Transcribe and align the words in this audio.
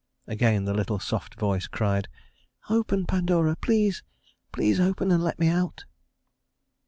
Again 0.25 0.65
the 0.65 0.73
little 0.73 0.97
soft 0.97 1.35
voice 1.39 1.67
cried: 1.67 2.07
"Open, 2.71 3.05
Pandora, 3.05 3.55
please, 3.55 4.01
please 4.51 4.79
open 4.79 5.11
and 5.11 5.23
let 5.23 5.37
me 5.37 5.47
out." 5.47 5.85